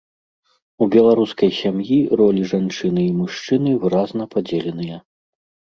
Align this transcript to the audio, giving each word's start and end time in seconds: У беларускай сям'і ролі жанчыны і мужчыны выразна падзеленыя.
У 0.85 0.87
беларускай 0.95 1.51
сям'і 1.59 1.99
ролі 2.23 2.49
жанчыны 2.55 3.01
і 3.11 3.15
мужчыны 3.21 3.79
выразна 3.87 4.23
падзеленыя. 4.35 4.97